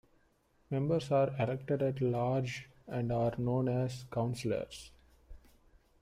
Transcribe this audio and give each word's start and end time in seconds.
Members 0.71 1.11
are 1.11 1.29
elected 1.37 1.83
at 1.83 2.01
large 2.01 2.67
and 2.87 3.11
are 3.11 3.35
known 3.37 3.67
as 3.69 4.05
Councillors. 4.11 4.89